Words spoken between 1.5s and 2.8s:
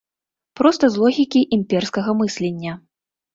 імперскага мыслення.